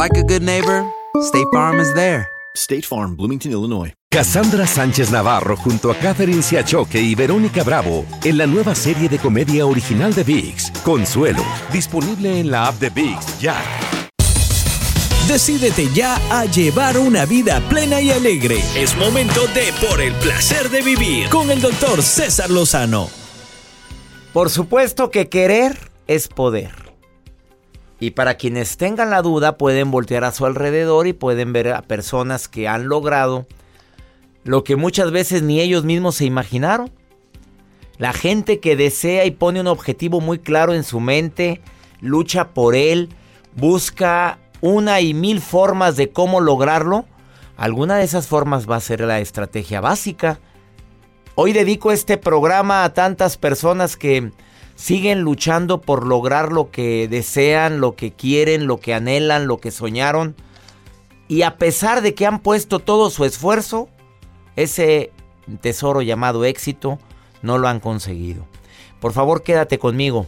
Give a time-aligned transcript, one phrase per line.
[0.00, 0.82] like a good neighbor,
[1.20, 2.26] State Farm is there.
[2.56, 3.92] State Farm, Bloomington, Illinois.
[4.10, 9.18] Cassandra Sánchez Navarro junto a Catherine Siachoque y Verónica Bravo en la nueva serie de
[9.18, 13.62] comedia original de VIX, Consuelo, disponible en la app de VIX ya.
[15.28, 18.58] Decídete ya a llevar una vida plena y alegre.
[18.74, 23.10] Es momento de Por el placer de vivir con el doctor César Lozano.
[24.32, 25.76] Por supuesto que querer
[26.06, 26.89] es poder.
[28.00, 31.82] Y para quienes tengan la duda pueden voltear a su alrededor y pueden ver a
[31.82, 33.46] personas que han logrado
[34.42, 36.90] lo que muchas veces ni ellos mismos se imaginaron.
[37.98, 41.60] La gente que desea y pone un objetivo muy claro en su mente,
[42.00, 43.10] lucha por él,
[43.54, 47.04] busca una y mil formas de cómo lograrlo.
[47.58, 50.40] Alguna de esas formas va a ser la estrategia básica.
[51.34, 54.32] Hoy dedico este programa a tantas personas que
[54.80, 59.70] siguen luchando por lograr lo que desean, lo que quieren, lo que anhelan, lo que
[59.70, 60.34] soñaron.
[61.28, 63.90] Y a pesar de que han puesto todo su esfuerzo,
[64.56, 65.12] ese
[65.60, 66.98] tesoro llamado éxito
[67.42, 68.46] no lo han conseguido.
[69.00, 70.26] Por favor, quédate conmigo.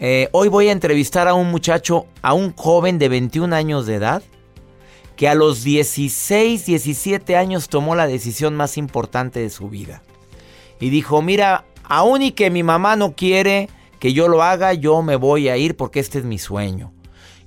[0.00, 3.94] Eh, hoy voy a entrevistar a un muchacho, a un joven de 21 años de
[3.94, 4.24] edad,
[5.14, 10.02] que a los 16, 17 años tomó la decisión más importante de su vida.
[10.80, 11.64] Y dijo, mira,
[11.94, 15.58] Aún y que mi mamá no quiere que yo lo haga, yo me voy a
[15.58, 16.90] ir porque este es mi sueño.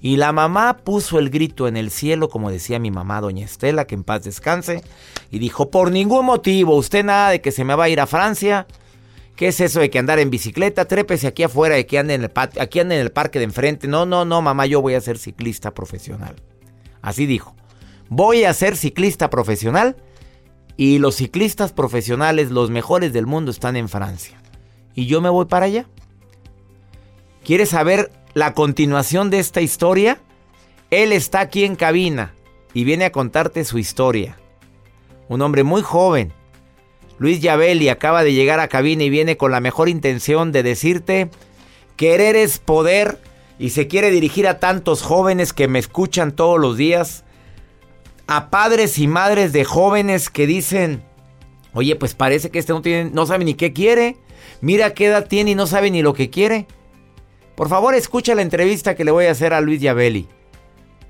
[0.02, 3.88] Y la mamá puso el grito en el cielo, como decía mi mamá, doña Estela,
[3.88, 4.84] que en paz descanse,
[5.32, 8.06] y dijo, por ningún motivo, usted nada de que se me va a ir a
[8.06, 8.68] Francia.
[9.36, 10.86] ¿Qué es eso de que andar en bicicleta?
[10.86, 13.88] Trépese aquí afuera, de que ande en el, aquí ande en el parque de enfrente.
[13.88, 16.36] No, no, no, mamá, yo voy a ser ciclista profesional.
[17.02, 17.56] Así dijo.
[18.10, 19.96] Voy a ser ciclista profesional
[20.78, 24.42] y los ciclistas profesionales, los mejores del mundo, están en Francia.
[24.94, 25.86] Y yo me voy para allá.
[27.44, 30.20] ¿Quieres saber la continuación de esta historia?
[30.90, 32.34] Él está aquí en cabina
[32.74, 34.38] y viene a contarte su historia.
[35.28, 36.34] Un hombre muy joven.
[37.18, 41.30] Luis Yabeli acaba de llegar a cabina y viene con la mejor intención de decirte,
[41.96, 43.20] querer es poder
[43.58, 47.25] y se quiere dirigir a tantos jóvenes que me escuchan todos los días
[48.28, 51.04] a padres y madres de jóvenes que dicen,
[51.74, 54.18] oye, pues parece que este no, tiene, no sabe ni qué quiere,
[54.62, 56.68] mira qué edad tiene y no sabe ni lo que quiere.
[57.56, 60.28] Por favor, escucha la entrevista que le voy a hacer a Luis Yabeli.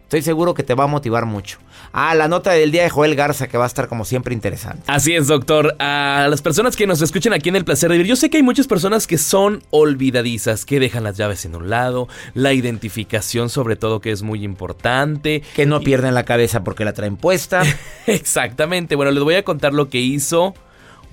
[0.06, 1.58] Estoy seguro que te va a motivar mucho.
[1.92, 4.84] Ah, la nota del día de Joel Garza que va a estar como siempre interesante.
[4.86, 5.76] Así es, doctor.
[5.80, 8.38] A las personas que nos escuchen aquí en El Placer de Vivir, yo sé que
[8.38, 13.50] hay muchas personas que son olvidadizas, que dejan las llaves en un lado, la identificación
[13.50, 15.42] sobre todo que es muy importante.
[15.56, 17.64] Que no pierden la cabeza porque la traen puesta.
[18.06, 18.96] Exactamente.
[18.96, 20.54] Bueno, les voy a contar lo que hizo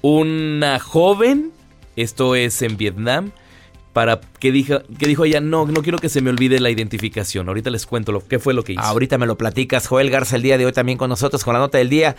[0.03, 1.51] una joven,
[1.97, 3.31] esto es en Vietnam,
[3.93, 7.49] para que dijo, que dijo ella, no, no quiero que se me olvide la identificación.
[7.49, 8.83] Ahorita les cuento lo, qué fue lo que hizo.
[8.83, 11.61] Ahorita me lo platicas, Joel Garza, el día de hoy también con nosotros con la
[11.61, 12.17] nota del día.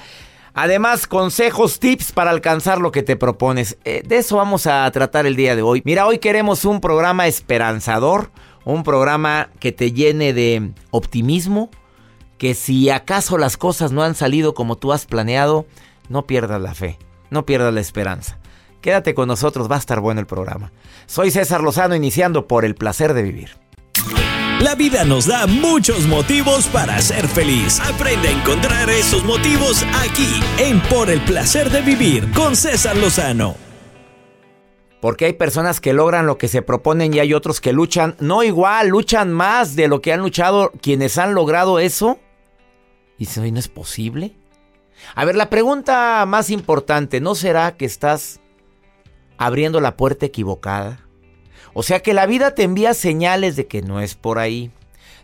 [0.53, 3.77] Además, consejos, tips para alcanzar lo que te propones.
[3.85, 5.81] Eh, de eso vamos a tratar el día de hoy.
[5.83, 8.29] Mira, hoy queremos un programa esperanzador,
[8.63, 11.71] un programa que te llene de optimismo,
[12.37, 15.65] que si acaso las cosas no han salido como tú has planeado,
[16.07, 16.99] no pierdas la fe,
[17.31, 18.37] no pierdas la esperanza.
[18.83, 20.73] Quédate con nosotros, va a estar bueno el programa.
[21.05, 23.51] Soy César Lozano, iniciando por el placer de vivir.
[24.59, 27.79] La vida nos da muchos motivos para ser feliz.
[27.79, 30.27] Aprende a encontrar esos motivos aquí,
[30.57, 33.55] en Por el placer de vivir, con César Lozano.
[34.99, 38.43] Porque hay personas que logran lo que se proponen y hay otros que luchan, no
[38.43, 42.19] igual, luchan más de lo que han luchado quienes han logrado eso.
[43.17, 44.35] Y si no es posible.
[45.15, 48.41] A ver, la pregunta más importante, ¿no será que estás
[49.37, 50.99] abriendo la puerta equivocada.
[51.73, 54.71] O sea que la vida te envía señales de que no es por ahí.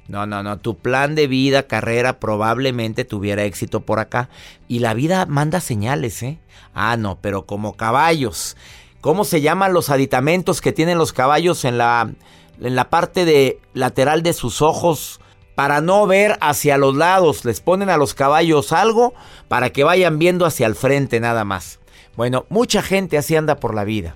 [0.07, 0.57] No, no, no.
[0.57, 4.29] Tu plan de vida, carrera, probablemente tuviera éxito por acá.
[4.67, 6.39] Y la vida manda señales, ¿eh?
[6.73, 8.57] Ah, no, pero como caballos.
[9.01, 12.11] ¿Cómo se llaman los aditamentos que tienen los caballos en la,
[12.59, 15.21] en la parte de lateral de sus ojos?
[15.53, 17.45] Para no ver hacia los lados.
[17.45, 19.13] Les ponen a los caballos algo
[19.47, 21.78] para que vayan viendo hacia el frente nada más.
[22.15, 24.15] Bueno, mucha gente así anda por la vida.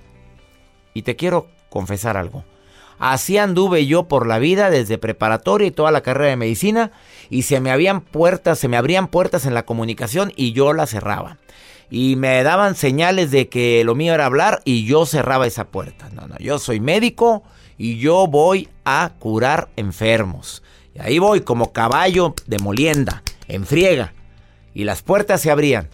[0.94, 2.44] Y te quiero confesar algo.
[3.00, 6.92] Así anduve yo por la vida desde preparatoria y toda la carrera de medicina
[7.30, 10.92] y se me habían puertas, se me abrían puertas en la comunicación y yo las
[10.92, 11.38] cerraba.
[11.90, 16.10] Y me daban señales de que lo mío era hablar y yo cerraba esa puerta.
[16.14, 17.44] No, no, yo soy médico
[17.78, 20.64] y yo voy a curar enfermos.
[20.96, 24.14] Y ahí voy como caballo de molienda, en friega.
[24.74, 25.90] Y las puertas se abrían.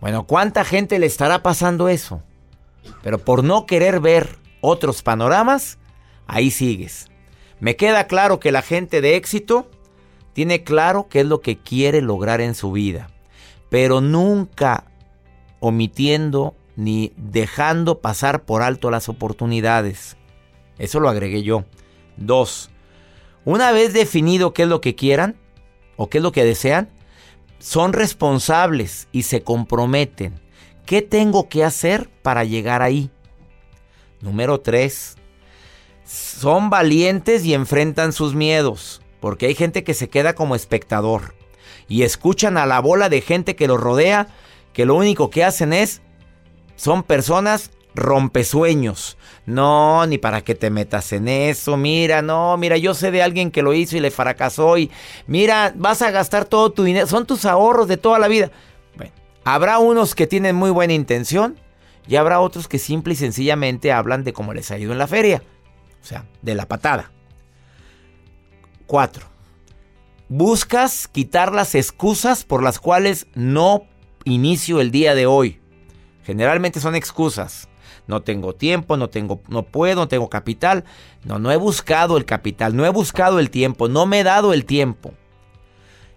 [0.00, 2.22] Bueno, ¿cuánta gente le estará pasando eso?
[3.02, 5.78] Pero por no querer ver otros panoramas,
[6.26, 7.06] ahí sigues.
[7.60, 9.68] Me queda claro que la gente de éxito
[10.32, 13.10] tiene claro qué es lo que quiere lograr en su vida,
[13.70, 14.84] pero nunca
[15.58, 20.16] omitiendo ni dejando pasar por alto las oportunidades.
[20.78, 21.64] Eso lo agregué yo.
[22.16, 22.70] Dos,
[23.44, 25.36] una vez definido qué es lo que quieran
[25.96, 26.88] o qué es lo que desean,
[27.58, 30.40] son responsables y se comprometen.
[30.86, 33.10] ¿Qué tengo que hacer para llegar ahí?
[34.20, 35.16] Número 3.
[36.04, 39.02] Son valientes y enfrentan sus miedos.
[39.20, 41.34] Porque hay gente que se queda como espectador.
[41.88, 44.28] Y escuchan a la bola de gente que los rodea.
[44.72, 46.00] Que lo único que hacen es...
[46.76, 49.16] Son personas rompesueños.
[49.46, 51.76] No, ni para que te metas en eso.
[51.76, 54.78] Mira, no, mira, yo sé de alguien que lo hizo y le fracasó.
[54.78, 54.90] Y
[55.26, 57.06] mira, vas a gastar todo tu dinero.
[57.06, 58.50] Son tus ahorros de toda la vida.
[58.96, 59.12] Bueno,
[59.44, 61.58] habrá unos que tienen muy buena intención
[62.06, 65.06] y habrá otros que simple y sencillamente hablan de cómo les ha ido en la
[65.06, 65.42] feria.
[66.02, 67.10] O sea, de la patada.
[68.86, 69.26] 4.
[70.28, 73.84] Buscas quitar las excusas por las cuales no
[74.24, 75.60] inicio el día de hoy.
[76.24, 77.68] Generalmente son excusas.
[78.08, 80.84] No tengo tiempo, no tengo, no puedo, no tengo capital.
[81.24, 84.52] No, no he buscado el capital, no he buscado el tiempo, no me he dado
[84.52, 85.12] el tiempo.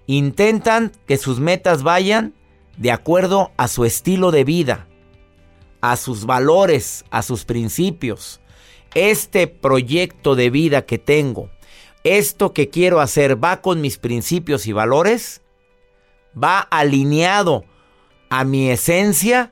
[0.08, 2.34] Intentan que sus metas vayan
[2.78, 4.88] de acuerdo a su estilo de vida,
[5.82, 8.40] a sus valores, a sus principios.
[8.96, 11.50] Este proyecto de vida que tengo,
[12.04, 15.42] esto que quiero hacer, va con mis principios y valores,
[16.42, 17.66] va alineado
[18.30, 19.52] a mi esencia.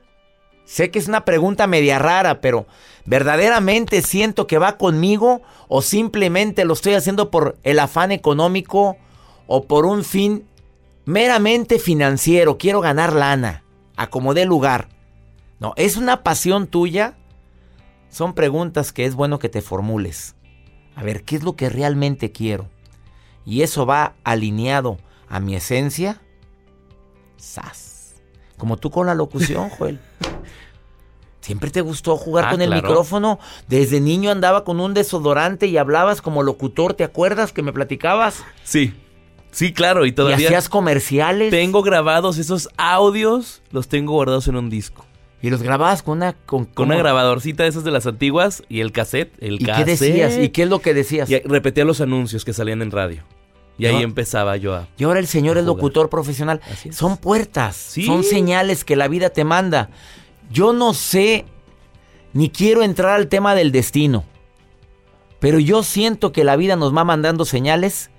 [0.70, 2.68] Sé que es una pregunta media rara, pero
[3.04, 8.96] ¿verdaderamente siento que va conmigo o simplemente lo estoy haciendo por el afán económico
[9.48, 10.46] o por un fin
[11.06, 12.56] meramente financiero?
[12.56, 13.64] Quiero ganar lana,
[13.96, 14.86] acomodé lugar.
[15.58, 17.18] No, ¿es una pasión tuya?
[18.08, 20.36] Son preguntas que es bueno que te formules.
[20.94, 22.68] A ver, ¿qué es lo que realmente quiero?
[23.44, 26.22] Y eso va alineado a mi esencia.
[27.38, 28.22] ¡Sas!
[28.56, 29.98] Como tú con la locución, Joel.
[31.40, 32.88] ¿Siempre te gustó jugar Ah, con el claro.
[32.88, 33.38] micrófono?
[33.68, 38.44] Desde niño andaba con un desodorante y hablabas como locutor, ¿te acuerdas que me platicabas?
[38.62, 38.92] Sí,
[39.50, 41.50] sí, claro, y Y todavía hacías comerciales.
[41.50, 45.06] tengo grabados esos audios, los tengo guardados en un disco.
[45.42, 46.34] Y los grababas con una...
[46.34, 49.84] Con, Con una grabadorcita de esas de las antiguas y el cassette, el ¿Y qué
[49.86, 50.36] decías?
[50.36, 51.30] ¿Y qué es lo que decías?
[51.30, 53.22] Y repetía los anuncios que salían en radio.
[53.78, 54.86] Y ahí empezaba yo a...
[54.98, 56.60] Y ahora el señor es locutor profesional.
[56.90, 58.04] Son puertas, Sí.
[58.04, 59.88] son señales que la vida te manda.
[60.50, 61.44] Yo no sé,
[62.32, 64.24] ni quiero entrar al tema del destino,
[65.38, 68.10] pero yo siento que la vida nos va mandando señales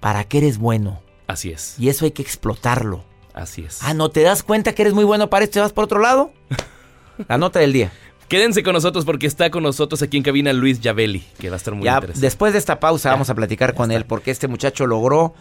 [0.00, 1.00] para que eres bueno.
[1.26, 3.04] Así es, Y eso hay que explotarlo.
[3.34, 3.78] así es.
[3.82, 6.00] Ah, ¿no te das cuenta que eres muy bueno para esto y vas por otro
[6.00, 6.32] lado?
[7.28, 7.92] La nota del día.
[8.28, 11.58] Quédense con nosotros porque está con nosotros aquí en cabina Luis Yavelli, que va a
[11.58, 12.24] estar muy Ya, interesante.
[12.26, 13.98] después de esta pausa Ya, vamos a platicar con está.
[13.98, 15.34] él porque este muchacho logró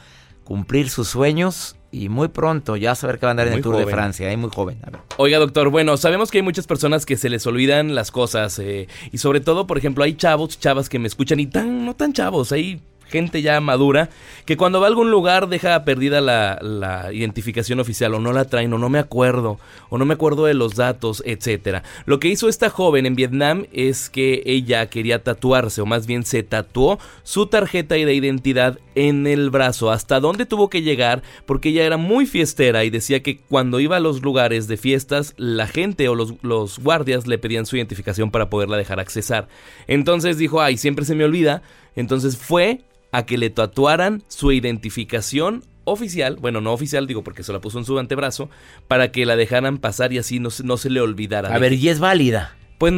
[0.43, 3.77] cumplir sus sueños y muy pronto ya ver que va a andar en el Tour
[3.77, 3.87] de.
[3.87, 4.77] Francia, ahí muy joven.
[4.83, 5.01] A ver.
[5.17, 8.87] Oiga, doctor, bueno, sabemos que hay muchas personas que se les olvidan las cosas eh,
[9.11, 12.13] y sobre todo, por ejemplo, hay chavos, chavas que me escuchan y tan, no tan
[12.13, 14.09] chavos, hay gente ya madura
[14.45, 18.73] que cuando va a algún lugar deja perdida la, identificación oficial o no la traen
[18.73, 21.83] o no me acuerdo o no me acuerdo de los datos, etcétera.
[22.05, 26.23] Lo que hizo esta joven en Vietnam es que ella quería tatuarse o más bien
[26.23, 29.91] se tatuó su tarjeta de identidad en el brazo.
[29.91, 31.23] ¿Hasta dónde tuvo que llegar?
[31.45, 35.33] Porque ella era muy fiestera y decía que cuando iba a los lugares de fiestas,
[35.37, 39.47] la gente o los, los guardias le pedían su identificación para poderla dejar accesar.
[39.87, 41.61] Entonces dijo, ay, siempre se me olvida.
[41.95, 47.51] Entonces fue a que le tatuaran su identificación oficial, bueno, no oficial, digo porque se
[47.51, 48.49] la puso en su antebrazo,
[48.87, 51.53] para que la dejaran pasar y así no se, no se le olvidara.
[51.53, 52.55] A ver, y es válida.
[52.77, 52.93] Pues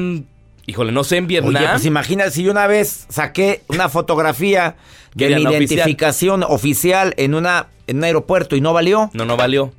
[0.68, 1.56] Híjole, no sé en Vietnam.
[1.56, 4.76] Oye, pues imagínate si yo una vez saqué una fotografía
[5.16, 5.80] de mi la oficial.
[5.80, 9.10] identificación oficial, en, una, en un aeropuerto y no valió.
[9.14, 9.74] No, no valió.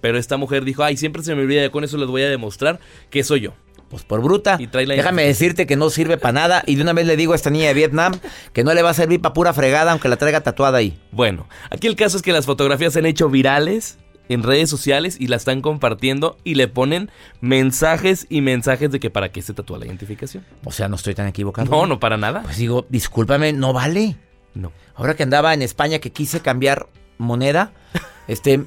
[0.00, 2.80] Pero esta mujer dijo, ay, siempre se me olvida, con eso les voy a demostrar
[3.10, 3.52] que soy yo.
[3.90, 4.56] Pues por bruta.
[4.60, 6.62] Y Déjame decirte que no sirve para nada.
[6.64, 8.12] Y de una vez le digo a esta niña de Vietnam
[8.52, 10.96] que no le va a servir para pura fregada, aunque la traiga tatuada ahí.
[11.10, 15.16] Bueno, aquí el caso es que las fotografías se han hecho virales en redes sociales
[15.18, 19.54] y la están compartiendo y le ponen mensajes y mensajes de que para qué se
[19.54, 20.46] tatúa la identificación.
[20.64, 21.68] O sea, no estoy tan equivocado.
[21.68, 22.42] No, no para nada.
[22.42, 24.16] Pues digo, discúlpame, no vale.
[24.54, 24.70] No.
[24.94, 26.86] Ahora que andaba en España que quise cambiar
[27.20, 27.72] moneda,
[28.30, 28.64] este,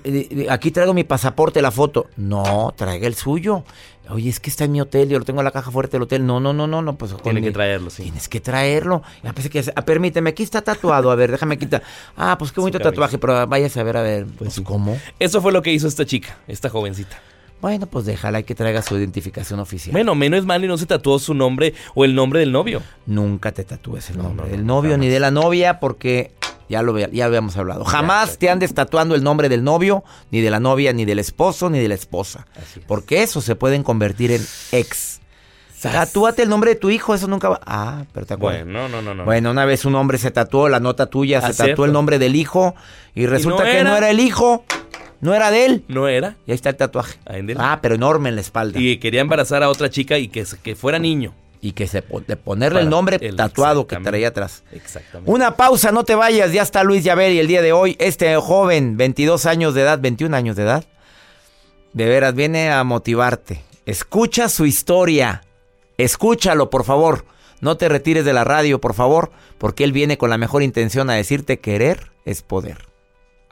[0.50, 2.08] aquí traigo mi pasaporte, la foto.
[2.18, 3.64] No, traiga el suyo.
[4.10, 6.04] Oye, es que está en mi hotel, yo lo tengo en la caja fuerte del
[6.04, 6.26] hotel.
[6.26, 8.04] No, no, no, no, no, pues Tiene que traerlo, sí.
[8.04, 9.04] Tienes que traerlo.
[9.24, 11.12] Ya pensé que, ah, permíteme, aquí está tatuado.
[11.12, 11.82] A ver, déjame quitar.
[12.18, 14.26] Ah, pues qué bonito tatuaje, pero váyase a ver, a ver.
[14.38, 14.98] Pues, ¿cómo?
[15.20, 17.18] Eso fue lo que hizo esta chica, esta jovencita.
[17.62, 19.94] Bueno, pues déjala y que traiga su identificación oficial.
[19.94, 22.82] Bueno, menos mal y no se tatuó su nombre o el nombre del novio.
[23.06, 26.34] Nunca te tatúes el nombre no, del no, novio ni de la novia porque
[26.70, 27.84] ya lo, ya habíamos hablado.
[27.86, 31.70] Jamás te andes tatuando el nombre del novio, ni de la novia, ni del esposo,
[31.70, 32.48] ni de la esposa.
[32.88, 34.42] Porque eso se pueden convertir en
[34.72, 35.20] ex.
[35.82, 37.60] Tatúate el nombre de tu hijo, eso nunca va.
[37.66, 38.64] Ah, pero te acuerdas.
[38.64, 39.26] Bueno, no, no, no.
[39.26, 42.20] Bueno, una vez un hombre se tatuó la nota tuya, se Ah, tatuó el nombre
[42.20, 42.74] del hijo
[43.14, 43.90] y resulta no que era.
[43.90, 44.64] no era el hijo,
[45.20, 45.84] no era de él.
[45.90, 46.38] ¿No era?
[46.48, 47.20] Y ahí está el tatuaje.
[47.58, 48.80] Ah, pero enorme en la espalda.
[48.80, 51.34] Y, quería embarazar a otra chica y que, que fuera niño.
[51.72, 54.64] Que se de ponerle el nombre tatuado que traía atrás.
[54.72, 55.32] Exactamente.
[55.32, 58.36] Una pausa, no te vayas, ya está Luis Yabel y el día de hoy, este
[58.36, 60.84] joven, 22 años de edad, 21 años de edad,
[61.94, 63.64] de veras viene a motivarte.
[63.86, 65.44] Escucha su historia,
[65.98, 67.26] escúchalo por favor,
[67.62, 71.10] no te retires de la radio por favor, porque él viene con la mejor intención
[71.10, 72.93] a decirte querer es poder.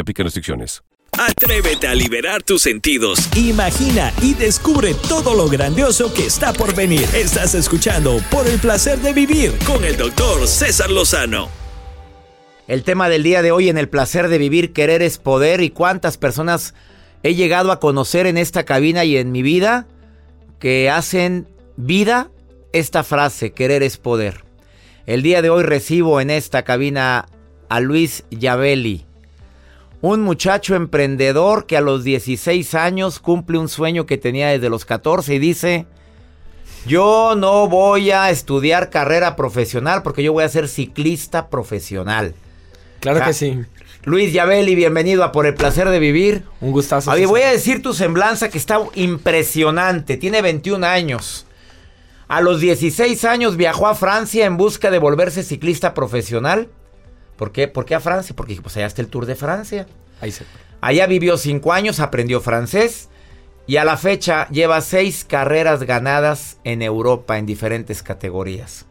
[0.00, 0.82] Se aplican restricciones.
[1.12, 3.18] Atrévete a liberar tus sentidos.
[3.36, 7.06] Imagina y descubre todo lo grandioso que está por venir.
[7.14, 11.50] Estás escuchando Por el placer de vivir con el doctor César Lozano.
[12.66, 15.68] El tema del día de hoy en el placer de vivir, querer es poder y
[15.68, 16.72] cuántas personas
[17.22, 19.86] he llegado a conocer en esta cabina y en mi vida
[20.60, 22.30] que hacen vida
[22.72, 24.46] esta frase, querer es poder.
[25.04, 27.26] El día de hoy recibo en esta cabina
[27.68, 29.04] a Luis Yabeli,
[30.02, 34.84] un muchacho emprendedor que a los 16 años cumple un sueño que tenía desde los
[34.84, 35.86] 14 y dice,
[36.86, 42.34] yo no voy a estudiar carrera profesional porque yo voy a ser ciclista profesional.
[43.00, 43.26] Claro Ja.
[43.26, 43.58] que sí.
[44.04, 46.44] Luis Yabeli, bienvenido a Por el Placer de Vivir.
[46.62, 47.10] Un gustazo.
[47.10, 50.16] Oye, voy a decir tu semblanza que está impresionante.
[50.16, 51.46] Tiene 21 años.
[52.26, 56.68] A los 16 años viajó a Francia en busca de volverse ciclista profesional.
[57.40, 57.68] ¿Por qué?
[57.68, 58.36] ¿Por qué a Francia?
[58.36, 59.86] Porque pues allá está el Tour de Francia.
[60.20, 60.44] Ahí se-
[60.82, 63.08] Allá vivió 5 años, aprendió francés
[63.66, 68.84] y a la fecha lleva 6 carreras ganadas en Europa en diferentes categorías.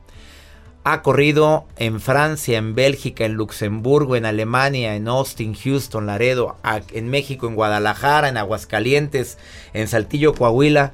[0.84, 6.58] Ha corrido en Francia, en Bélgica, en Luxemburgo, en Alemania, en Austin, Houston, Laredo,
[6.91, 9.38] en México, en Guadalajara, en Aguascalientes,
[9.74, 10.94] en Saltillo, Coahuila.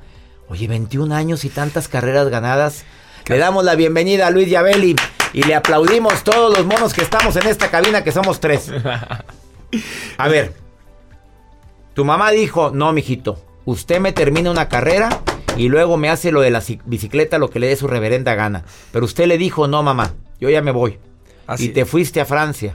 [0.49, 2.83] Oye, 21 años y tantas carreras ganadas.
[3.27, 4.97] Le damos la bienvenida a Luis Yabeli
[5.35, 8.71] y le aplaudimos todos los monos que estamos en esta cabina, que somos tres.
[10.17, 10.53] A ver,
[11.93, 15.21] tu mamá dijo, no, mijito, usted me termina una carrera
[15.57, 18.35] y luego me hace lo de la ci- bicicleta, lo que le dé su reverenda
[18.35, 18.63] gana.
[18.91, 20.99] Pero usted le dijo, no, mamá, yo ya me voy.
[21.47, 22.73] Así y te fuiste a Francia.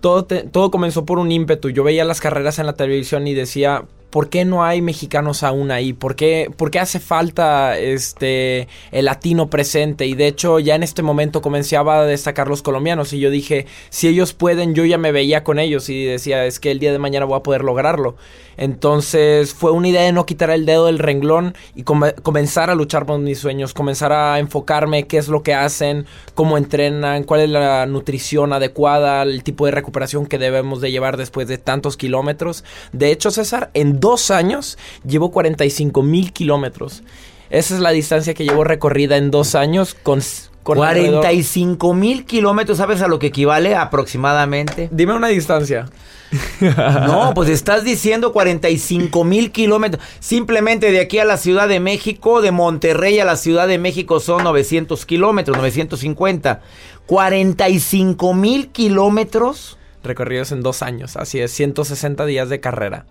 [0.00, 1.70] todo, te- todo comenzó por un ímpetu.
[1.70, 5.70] Yo veía las carreras en la televisión y decía, ¿por qué no hay mexicanos aún
[5.70, 5.92] ahí?
[5.92, 10.06] ¿Por qué, por qué hace falta este el latino presente?
[10.06, 13.12] Y de hecho, ya en este momento comenzaba a destacar los colombianos.
[13.12, 15.88] Y yo dije, si ellos pueden, yo ya me veía con ellos.
[15.88, 18.16] Y decía, es que el día de mañana voy a poder lograrlo.
[18.56, 22.74] Entonces fue una idea de no quitar el dedo del renglón y come- comenzar a
[22.74, 27.42] luchar por mis sueños, comenzar a enfocarme qué es lo que hacen, cómo entrenan, cuál
[27.42, 31.96] es la nutrición adecuada, el tipo de recuperación que debemos de llevar después de tantos
[31.96, 32.64] kilómetros.
[32.92, 37.02] De hecho, César, en dos años llevo 45 mil kilómetros.
[37.50, 40.20] Esa es la distancia que llevo recorrida en dos años con...
[40.62, 44.88] con 45 mil kilómetros, ¿sabes a lo que equivale aproximadamente?
[44.92, 45.86] Dime una distancia.
[46.60, 50.04] No, pues estás diciendo 45 mil kilómetros.
[50.20, 54.20] Simplemente de aquí a la Ciudad de México, de Monterrey a la Ciudad de México
[54.20, 56.60] son 900 kilómetros, 950.
[57.06, 59.78] 45 mil kilómetros.
[60.04, 63.06] Recorridos en dos años, así es, 160 días de carrera.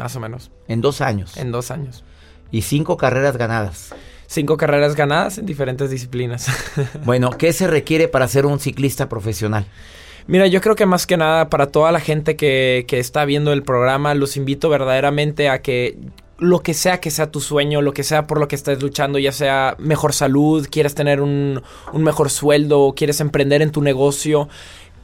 [0.00, 0.50] Más o menos.
[0.68, 1.36] En dos años.
[1.36, 2.04] En dos años.
[2.50, 3.94] Y cinco carreras ganadas.
[4.26, 6.46] Cinco carreras ganadas en diferentes disciplinas.
[7.04, 9.66] bueno, ¿qué se requiere para ser un ciclista profesional?
[10.26, 13.52] Mira, yo creo que más que nada para toda la gente que, que está viendo
[13.52, 15.98] el programa, los invito verdaderamente a que
[16.40, 19.18] lo que sea que sea tu sueño, lo que sea por lo que estés luchando,
[19.18, 24.48] ya sea mejor salud, quieres tener un, un mejor sueldo, quieres emprender en tu negocio,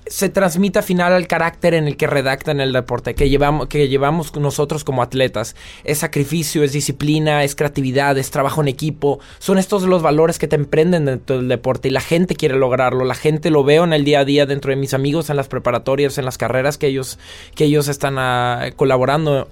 [0.09, 3.89] se transmite al final al carácter en el que redactan el deporte, que llevamos, que
[3.89, 5.57] llevamos nosotros como atletas.
[5.85, 9.19] Es sacrificio, es disciplina, es creatividad, es trabajo en equipo.
[9.39, 13.05] Son estos los valores que te emprenden dentro del deporte y la gente quiere lograrlo.
[13.05, 15.49] La gente lo veo en el día a día dentro de mis amigos, en las
[15.49, 17.19] preparatorias, en las carreras que ellos,
[17.55, 19.49] que ellos están ah, colaborando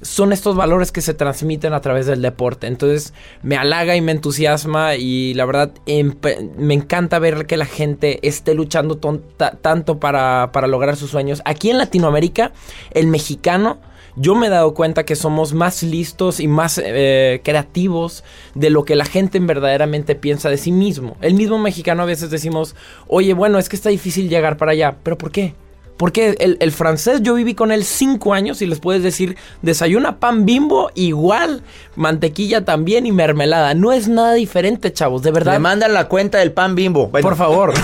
[0.00, 2.66] son estos valores que se transmiten a través del deporte.
[2.66, 8.26] Entonces me halaga y me entusiasma y la verdad me encanta ver que la gente
[8.26, 11.42] esté luchando tanto para, para, lograr sus sueños.
[11.44, 12.52] Aquí en Latinoamérica,
[12.92, 13.80] el mexicano...
[14.20, 18.24] Yo me he dado cuenta que somos más listos y más eh, creativos
[18.56, 21.16] de lo que la gente verdaderamente piensa de sí mismo.
[21.20, 22.74] El mismo mexicano a veces decimos,
[23.06, 25.54] oye, bueno, es que está difícil llegar para allá, pero ¿por qué?
[25.98, 30.46] Porque el, francés yo viví con él cinco años y les puedes decir, desayuna pan
[30.46, 31.62] bimbo igual,
[31.96, 33.74] mantequilla también y mermelada.
[33.74, 35.54] No es nada diferente, chavos, de verdad.
[35.54, 37.10] Me mandan la cuenta del pan bimbo.
[37.10, 37.74] Por favor.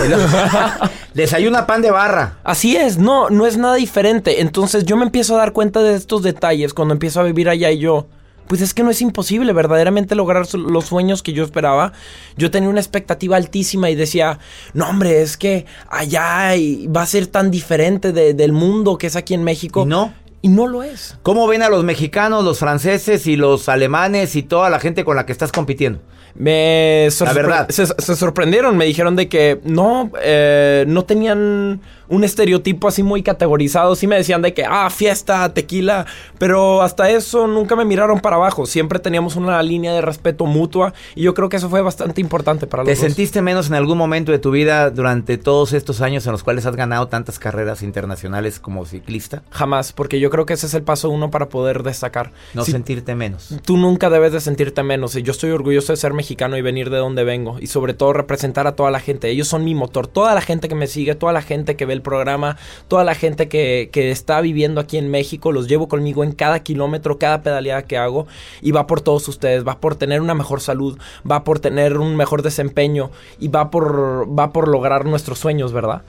[1.13, 2.37] desayuna pan de barra.
[2.45, 4.39] Así es, no, no es nada diferente.
[4.39, 7.69] Entonces yo me empiezo a dar cuenta de estos detalles cuando empiezo a vivir allá
[7.69, 8.07] y yo
[8.47, 11.93] pues es que no es imposible verdaderamente lograr los sueños que yo esperaba.
[12.37, 14.39] Yo tenía una expectativa altísima y decía,
[14.73, 16.53] no hombre, es que allá
[16.95, 19.83] va a ser tan diferente del mundo que es aquí en México.
[19.83, 20.13] Y no.
[20.41, 21.17] Y no lo es.
[21.23, 25.15] ¿Cómo ven a los mexicanos, los franceses y los alemanes y toda la gente con
[25.15, 26.01] la que estás compitiendo?
[26.35, 27.69] Me la verdad.
[27.69, 33.95] Se, sorprendieron, me dijeron de que no, eh, no tenían un estereotipo así muy categorizado.
[33.95, 36.05] Sí me decían de que, ah, fiesta, tequila,
[36.37, 38.65] pero hasta eso nunca me miraron para abajo.
[38.65, 42.67] Siempre teníamos una línea de respeto mutua y yo creo que eso fue bastante importante
[42.67, 46.25] para los ¿Te sentiste menos en algún momento de tu vida durante todos estos años
[46.25, 49.43] en los cuales has ganado tantas carreras internacionales como ciclista?
[49.51, 52.31] Jamás, porque yo creo que ese es el paso uno para poder destacar.
[52.53, 53.49] No sentirte menos.
[53.65, 56.89] Tú nunca debes de sentirte menos y yo estoy orgulloso de ser mexicano y venir
[56.89, 59.29] de donde vengo y sobre todo representar a toda la gente.
[59.29, 61.94] Ellos son mi motor, toda la gente que me sigue, toda la gente que ve
[61.95, 66.23] el programa, toda la gente que, que está viviendo aquí en México, los llevo conmigo
[66.23, 68.27] en cada kilómetro, cada pedaleada que hago
[68.61, 70.97] y va por todos ustedes, va por tener una mejor salud,
[71.29, 76.03] va por tener un mejor desempeño y va por, va por lograr nuestros sueños, ¿verdad?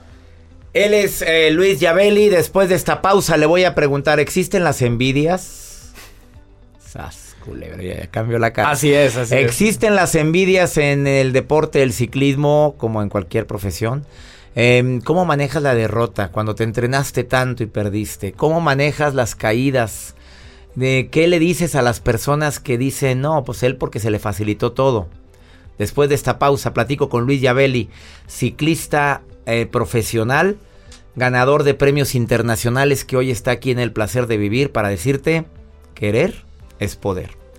[0.77, 2.29] Él es eh, Luis Yabeli.
[2.29, 5.93] Después de esta pausa le voy a preguntar, ¿existen las envidias?
[6.79, 8.71] Sas, culebra, ya cambió la cara.
[8.71, 14.05] Así es, así ¿Existen las envidias en el deporte del ciclismo como en cualquier profesión?
[14.59, 18.33] Em, ¿Cómo manejas la derrota cuando te entrenaste tanto y perdiste?
[18.33, 20.15] ¿Cómo manejas las caídas?
[20.75, 24.19] ¿De qué le dices a las personas que dicen, no, pues él porque se le
[24.19, 25.09] facilitó todo?
[25.77, 27.91] Después de esta pausa, platico con Luis Yabeli,
[28.29, 30.57] ciclista eh, profesional,
[31.17, 35.45] ganador de premios internacionales que hoy está aquí en el placer de vivir para decirte,
[35.95, 36.47] querer
[36.79, 37.46] es poder.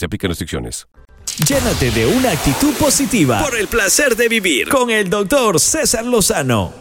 [0.00, 0.88] Se aplican restricciones.
[1.46, 6.72] Llénate de una actitud positiva por el placer de vivir con el doctor César Lozano.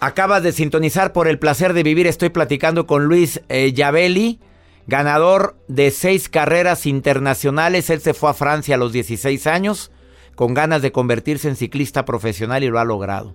[0.00, 2.06] Acabas de sintonizar por el placer de vivir.
[2.06, 4.40] Estoy platicando con Luis eh, Yabeli,
[4.86, 7.90] ganador de seis carreras internacionales.
[7.90, 9.90] Él se fue a Francia a los 16 años
[10.36, 13.34] con ganas de convertirse en ciclista profesional y lo ha logrado.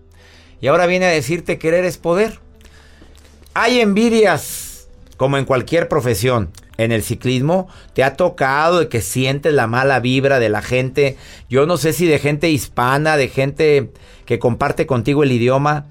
[0.59, 2.39] Y ahora viene a decirte querer es poder.
[3.53, 9.53] Hay envidias, como en cualquier profesión en el ciclismo, te ha tocado de que sientes
[9.53, 11.17] la mala vibra de la gente,
[11.49, 13.91] yo no sé si de gente hispana, de gente
[14.25, 15.87] que comparte contigo el idioma,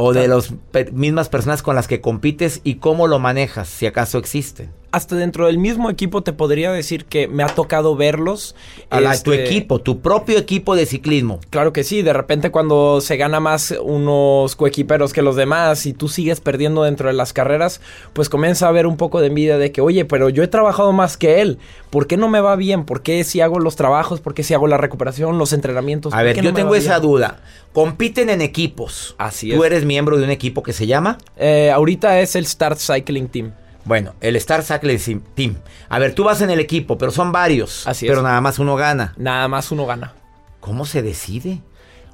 [0.00, 0.54] o de las
[0.92, 4.70] mismas personas con las que compites y cómo lo manejas, si acaso existen.
[4.90, 8.54] Hasta dentro del mismo equipo te podría decir que me ha tocado verlos.
[8.90, 11.40] A la- tu este, equipo, tu propio equipo de ciclismo.
[11.50, 15.92] Claro que sí, de repente cuando se gana más unos coequiperos que los demás y
[15.92, 17.80] tú sigues perdiendo dentro de las carreras,
[18.12, 20.92] pues comienza a haber un poco de envidia de que, oye, pero yo he trabajado
[20.92, 21.58] más que él,
[21.90, 22.84] ¿por qué no me va bien?
[22.84, 24.20] ¿Por qué si hago los trabajos?
[24.20, 26.12] ¿Por qué si hago la recuperación, los entrenamientos?
[26.12, 27.10] A ¿Por ver, yo no tengo esa bien?
[27.10, 27.40] duda.
[27.72, 29.14] Compiten en equipos.
[29.18, 29.70] Así ¿Tú es.
[29.70, 31.18] eres miembro de un equipo que se llama?
[31.36, 33.52] Eh, ahorita es el Start Cycling Team.
[33.88, 35.56] Bueno, el Star Cycling Team.
[35.88, 37.86] A ver, tú vas en el equipo, pero son varios.
[37.86, 38.10] Así es.
[38.12, 39.14] Pero nada más uno gana.
[39.16, 40.12] Nada más uno gana.
[40.60, 41.62] ¿Cómo se decide?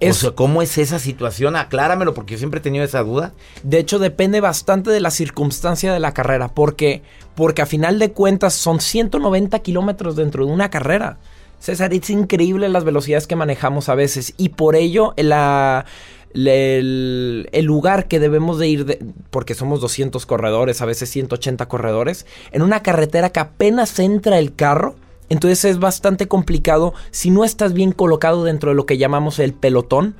[0.01, 1.57] Es- O sea, ¿cómo es esa situación?
[1.57, 3.33] Acláramelo porque yo siempre he tenido esa duda.
[3.65, 6.49] De hecho, depende bastante de la circunstancia de la carrera.
[6.49, 7.03] porque
[7.35, 11.19] Porque a final de cuentas son 190 kilómetros dentro de una carrera.
[11.59, 14.35] César, es increíble las velocidades que manejamos a veces.
[14.37, 15.85] Y por ello, la-
[16.35, 18.99] el, lugar que debemos de ir, de-
[19.31, 24.55] porque somos 200 corredores, a veces 180 corredores, en una carretera que apenas entra el
[24.55, 24.97] carro.
[25.31, 29.55] Entonces es bastante complicado si no estás bien colocado dentro de lo que llamamos el
[29.55, 30.17] pelotón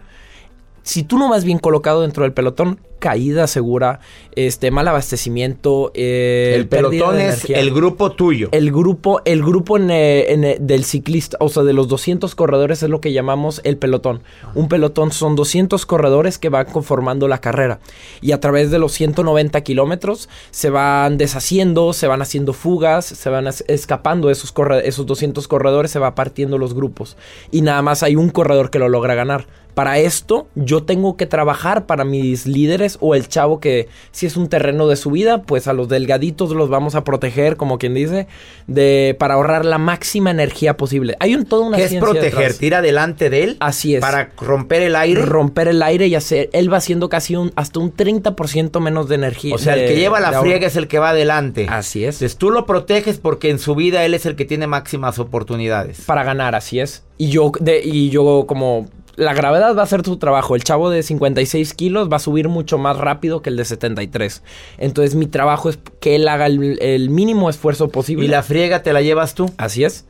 [0.85, 4.01] si tú no vas bien colocado dentro del pelotón, caída segura,
[4.35, 8.49] este mal abastecimiento, eh, el pelotón de es el grupo tuyo.
[8.53, 12.35] El grupo, el grupo en, eh, en, eh, del ciclista, o sea, de los 200
[12.35, 14.23] corredores es lo que llamamos el pelotón.
[14.55, 17.79] Un pelotón son 200 corredores que van conformando la carrera.
[18.23, 23.29] Y a través de los 190 kilómetros se van deshaciendo, se van haciendo fugas, se
[23.29, 27.19] van escapando esos, corre- esos 200 corredores, se va partiendo los grupos.
[27.51, 29.47] Y nada más hay un corredor que lo logra ganar.
[29.75, 34.37] Para esto yo tengo que trabajar para mis líderes o el chavo que si es
[34.37, 38.27] un terreno de subida, pues a los delgaditos los vamos a proteger, como quien dice,
[38.67, 41.17] de para ahorrar la máxima energía posible.
[41.21, 42.33] Hay un, toda una ¿Qué es proteger?
[42.33, 42.59] detrás.
[42.59, 43.57] ¿Tira delante de él?
[43.61, 44.01] Así es.
[44.01, 45.23] Para romper el aire.
[45.23, 49.15] romper el aire y hacer él va haciendo casi un hasta un 30% menos de
[49.17, 49.55] energía.
[49.55, 51.67] o sea, el que lleva la friega es el que va adelante.
[51.69, 52.17] Así es.
[52.17, 56.03] Entonces tú lo proteges porque en su vida él es el que tiene máximas oportunidades.
[56.03, 57.03] para ganar, así es.
[57.19, 58.87] Y yo, de, y yo como...
[59.17, 60.57] La gravedad va a hacer su trabajo.
[60.57, 64.43] El chavo de 56 kilos va a subir mucho más rápido que el de 73.
[64.79, 68.25] Entonces mi trabajo es que él haga el, el mínimo esfuerzo posible.
[68.25, 69.51] ¿Y la friega te la llevas tú?
[69.57, 70.07] Así es.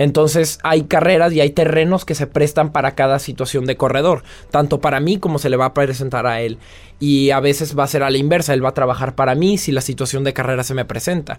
[0.00, 4.80] Entonces hay carreras y hay terrenos que se prestan para cada situación de corredor, tanto
[4.80, 6.56] para mí como se le va a presentar a él.
[6.98, 9.58] Y a veces va a ser a la inversa, él va a trabajar para mí
[9.58, 11.38] si la situación de carrera se me presenta.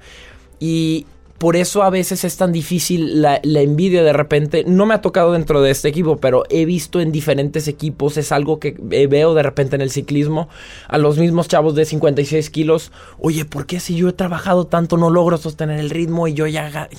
[0.59, 1.07] Y
[1.41, 4.63] por eso a veces es tan difícil la, la envidia de repente.
[4.63, 8.17] No me ha tocado dentro de este equipo, pero he visto en diferentes equipos.
[8.17, 10.49] Es algo que eh, veo de repente en el ciclismo.
[10.87, 12.91] A los mismos chavos de 56 kilos.
[13.17, 16.45] Oye, ¿por qué si yo he trabajado tanto no logro sostener el ritmo y yo
[16.45, 16.69] ya...
[16.69, 16.89] ga-?"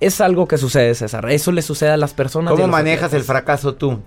[0.00, 1.30] Es algo que sucede, César.
[1.30, 2.54] Eso le sucede a las personas.
[2.54, 4.00] ¿Cómo manejas el fracaso tú?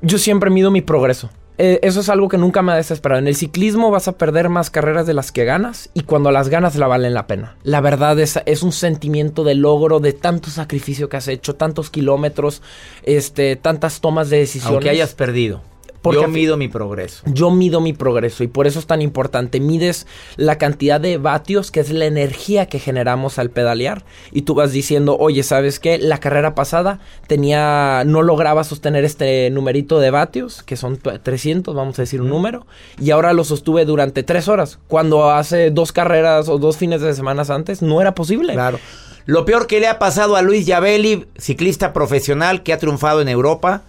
[0.00, 1.28] Yo siempre mido mi progreso.
[1.58, 3.18] Eh, eso es algo que nunca me ha desesperado.
[3.18, 6.48] En el ciclismo vas a perder más carreras de las que ganas y cuando las
[6.48, 7.56] ganas la valen la pena.
[7.62, 11.90] La verdad es, es un sentimiento de logro, de tanto sacrificio que has hecho, tantos
[11.90, 12.62] kilómetros,
[13.02, 14.74] este, tantas tomas de decisiones.
[14.74, 15.62] Aunque hayas perdido.
[16.06, 17.22] Porque Yo mido mi progreso.
[17.26, 19.60] Yo mido mi progreso y por eso es tan importante.
[19.60, 24.04] Mides la cantidad de vatios, que es la energía que generamos al pedalear.
[24.32, 25.98] Y tú vas diciendo, oye, ¿sabes qué?
[25.98, 31.74] La carrera pasada tenía, no lograba sostener este numerito de vatios, que son t- 300,
[31.74, 32.66] vamos a decir un número.
[33.00, 34.78] Y ahora lo sostuve durante tres horas.
[34.88, 38.54] Cuando hace dos carreras o dos fines de semana antes, no era posible.
[38.54, 38.78] Claro.
[39.26, 43.28] Lo peor que le ha pasado a Luis Yabeli, ciclista profesional que ha triunfado en
[43.28, 43.82] Europa,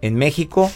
[0.00, 0.70] en México,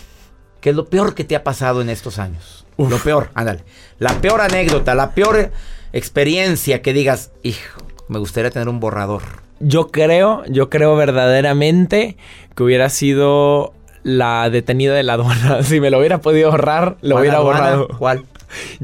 [0.62, 2.64] ¿qué es lo peor que te ha pasado en estos años?
[2.78, 3.64] Lo peor, ándale.
[3.98, 5.50] La peor anécdota, la peor
[5.92, 9.22] experiencia que digas, hijo, me gustaría tener un borrador.
[9.60, 12.16] Yo creo, yo creo verdaderamente
[12.56, 15.62] que hubiera sido la detenida de la aduana.
[15.62, 17.88] Si me lo hubiera podido ahorrar, lo ¿Cuál hubiera borrado.
[17.98, 18.24] ¿Cuál?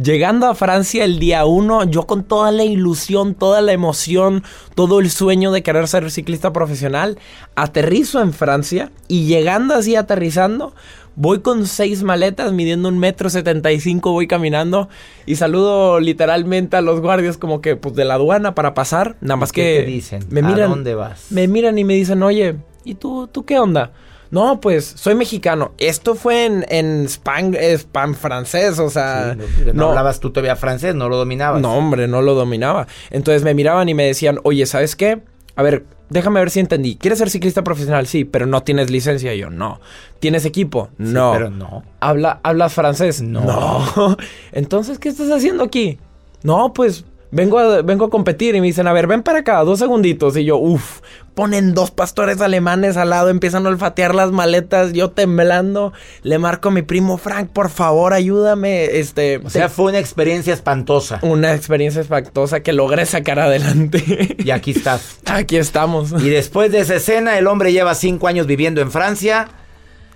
[0.03, 4.43] Llegando a Francia el día uno, yo con toda la ilusión, toda la emoción,
[4.75, 7.19] todo el sueño de querer ser ciclista profesional,
[7.55, 10.75] aterrizo en Francia y llegando así aterrizando,
[11.21, 14.89] voy con seis maletas, midiendo un metro setenta y cinco, voy caminando
[15.27, 19.37] y saludo literalmente a los guardias como que pues de la aduana para pasar, nada
[19.37, 20.25] más ¿Qué que te dicen?
[20.31, 21.27] me ¿A miran, dónde vas?
[21.31, 23.91] me miran y me dicen, oye, ¿y tú, tú qué onda?
[24.31, 25.73] No, pues soy mexicano.
[25.79, 29.35] Esto fue en, en span, span francés, o sea...
[29.35, 31.63] Sí, no, no hablabas tú todavía francés, no lo dominabas.
[31.63, 32.87] No, hombre, no lo dominaba.
[33.11, 35.23] Entonces me miraban y me decían, oye, ¿sabes qué?
[35.57, 36.97] A ver, déjame ver si entendí.
[36.97, 38.07] ¿Quieres ser ciclista profesional?
[38.07, 39.35] Sí, pero no tienes licencia.
[39.35, 39.81] Y yo, no.
[40.21, 40.89] ¿Tienes equipo?
[40.99, 41.33] Sí, No.
[41.33, 41.83] pero no.
[42.01, 43.21] ¿Habla, ¿Hablas francés?
[43.23, 43.41] No.
[43.43, 44.17] No.
[44.53, 45.99] Entonces, ¿qué estás haciendo aquí?
[46.43, 49.59] No, pues vengo a, vengo a competir y me dicen, a ver, ven para acá,
[49.65, 50.37] dos segunditos.
[50.37, 51.01] Y yo, uff,
[51.35, 56.69] ponen dos pastores alemanes al lado, empiezan a olfatear las maletas, yo temblando, le marco
[56.69, 58.85] a mi primo Frank, por favor, ayúdame.
[58.99, 61.21] Este, O sea, fue una experiencia espantosa.
[61.23, 64.37] una experiencia espantosa que logré sacar adelante.
[64.39, 65.19] Y aquí estás.
[65.27, 66.13] Aquí estamos.
[66.23, 69.49] Y después de esa escena, el hombre lleva cinco años viviendo en Francia,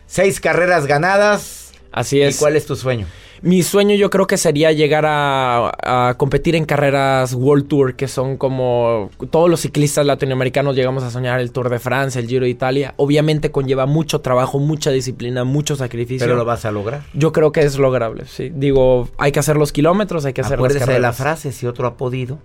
[0.06, 1.72] seis carreras ganadas.
[1.92, 2.38] Así ¿Y es.
[2.38, 3.06] cuál es tu sueño?
[3.42, 5.72] Mi sueño yo creo que sería llegar a,
[6.08, 11.10] a competir en carreras World Tour, que son como todos los ciclistas latinoamericanos llegamos a
[11.10, 12.94] soñar el Tour de Francia, el Giro de Italia.
[12.98, 16.24] Obviamente conlleva mucho trabajo, mucha disciplina, mucho sacrificio.
[16.24, 17.02] Pero lo vas a lograr.
[17.14, 18.52] Yo creo que es lograble, sí.
[18.54, 21.16] Digo, hay que hacer los kilómetros, hay que hacer las Acuérdese de la carreras.
[21.16, 22.38] frase, si otro ha podido,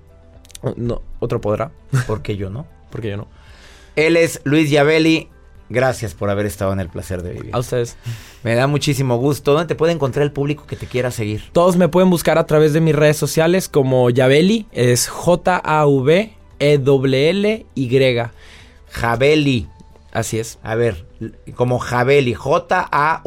[0.77, 1.69] No, otro podrá,
[2.07, 2.65] porque yo no.
[2.89, 3.27] porque yo no.
[3.95, 5.29] Él es Luis Yavelli.
[5.69, 7.49] Gracias por haber estado en el placer de vivir.
[7.53, 7.97] A ustedes.
[8.43, 9.53] Me da muchísimo gusto.
[9.53, 11.43] ¿Dónde te puede encontrar el público que te quiera seguir?
[11.51, 16.37] Todos me pueden buscar a través de mis redes sociales como Yaveli, es J-A-V-E-L-L-Y.
[18.89, 19.67] Javeli.
[20.13, 20.57] Así es.
[20.63, 21.05] A ver,
[21.55, 22.33] como Javeli.
[22.33, 23.21] J-A-V-E-L-L-Y.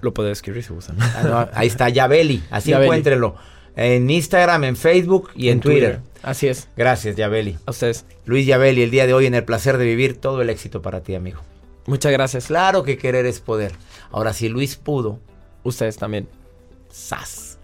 [0.00, 0.96] Lo puedo escribir si gustan.
[1.00, 2.42] Ah, no, ahí está, Yabeli.
[2.50, 2.86] Así Yabeli.
[2.86, 3.34] encuéntrelo.
[3.76, 6.00] En Instagram, en Facebook y en, Twitter.
[6.22, 6.68] Así es.
[6.76, 7.58] Gracias, Yabeli.
[7.66, 8.04] A ustedes.
[8.24, 11.02] Luis Yabeli, el día de hoy en el placer de vivir, todo el éxito para
[11.02, 11.40] ti, amigo.
[11.86, 12.46] Muchas gracias.
[12.46, 13.72] Claro que querer es poder.
[14.10, 15.18] Ahora, si Luis pudo,
[15.62, 16.28] Ustedes también.
[16.92, 17.49] ¡zas!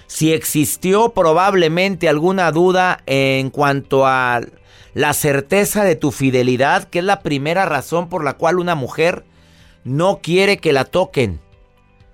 [0.09, 4.41] Si existió probablemente alguna duda en cuanto a
[4.95, 9.23] la certeza de tu fidelidad, que es la primera razón por la cual una mujer
[9.83, 11.39] no quiere que la toquen.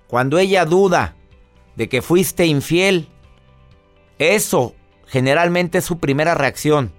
[0.08, 1.16] Cuando ella duda
[1.76, 3.08] de que fuiste infiel,
[4.18, 4.74] eso
[5.06, 6.92] generalmente es su primera reacción.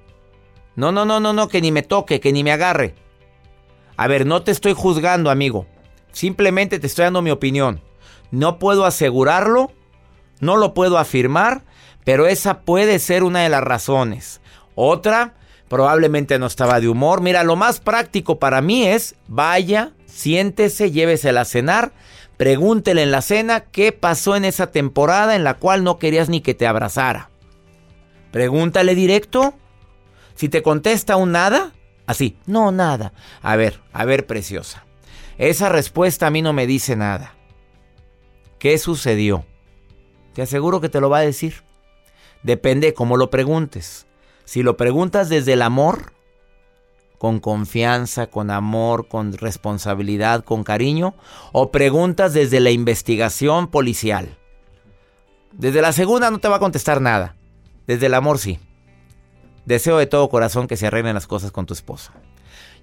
[0.76, 2.96] No, no, no, no, no, que ni me toque, que ni me agarre.
[3.98, 5.68] A ver, no te estoy juzgando, amigo.
[6.12, 7.82] Simplemente te estoy dando mi opinión.
[8.32, 9.72] No puedo asegurarlo,
[10.39, 11.63] no lo puedo afirmar,
[12.04, 14.41] pero esa puede ser una de las razones.
[14.76, 15.34] Otra,
[15.67, 17.21] probablemente no estaba de humor.
[17.21, 21.91] Mira, lo más práctico para mí es vaya, siéntese, llévesela a cenar,
[22.38, 26.41] pregúntele en la cena qué pasó en esa temporada en la cual no querías ni
[26.41, 27.30] que te abrazara.
[28.32, 29.56] Pregúntale directo.
[30.36, 31.73] Si te contesta un nada,
[32.06, 33.13] así, no, nada.
[33.41, 34.86] A ver, a ver, preciosa.
[35.38, 37.34] Esa respuesta a mí no me dice nada.
[38.60, 39.45] ¿Qué sucedió?
[40.38, 41.63] Te aseguro que te lo va a decir.
[42.43, 44.06] Depende de cómo lo preguntes.
[44.45, 46.13] Si lo preguntas desde el amor,
[47.17, 51.15] con confianza, con amor, con responsabilidad, con cariño,
[51.54, 54.38] o preguntas desde la investigación policial.
[55.54, 57.36] Desde la segunda no te va a contestar nada.
[57.88, 58.60] Desde el amor sí.
[59.65, 62.13] Deseo de todo corazón que se arreglen las cosas con tu esposa.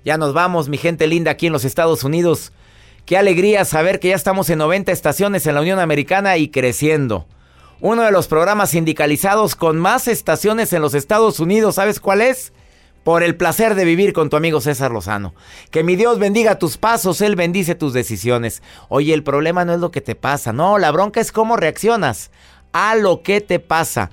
[0.05, 2.51] Ya nos vamos, mi gente linda, aquí en los Estados Unidos.
[3.07, 7.29] Qué alegría saber que ya estamos en 90 estaciones en la Unión Americana y creciendo.
[7.81, 12.53] Uno de los programas sindicalizados con más estaciones en los Estados Unidos, ¿sabes cuál es?
[13.03, 15.35] Por el placer de vivir con tu amigo César Lozano.
[15.71, 18.63] Que mi Dios bendiga tus pasos, Él bendice tus decisiones.
[18.89, 22.31] Oye, el problema no es lo que te pasa, no, la bronca es cómo reaccionas
[22.73, 24.11] a lo que te pasa.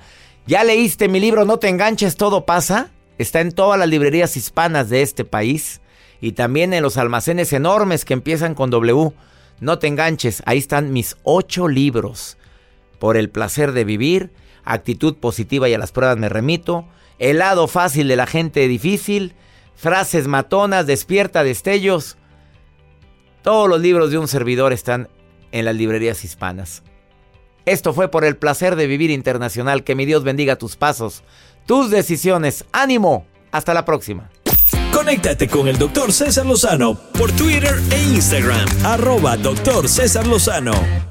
[0.48, 2.90] ¿Ya leíste mi libro No te enganches, todo pasa?
[3.18, 5.82] Está en todas las librerías hispanas de este país
[6.20, 9.14] y también en los almacenes enormes que empiezan con W.
[9.60, 12.38] No te enganches, ahí están mis ocho libros.
[13.02, 14.30] Por el placer de vivir,
[14.64, 16.86] actitud positiva y a las pruebas me remito,
[17.18, 19.34] el lado fácil de la gente difícil,
[19.74, 22.20] frases matonas, despierta destellos.
[23.42, 25.10] Todos los libros de un servidor están
[25.52, 26.84] en las librerías hispanas.
[27.66, 29.84] Esto fue por el placer de vivir internacional.
[29.84, 31.24] Que mi Dios bendiga tus pasos,
[31.66, 32.66] tus decisiones.
[32.72, 33.26] ¡Ánimo!
[33.52, 34.30] Hasta la próxima.
[34.94, 36.14] Conéctate con el Dr.
[36.14, 38.68] César Lozano por Twitter e Instagram.
[38.86, 39.38] Arroba.
[39.88, 41.11] César Lozano.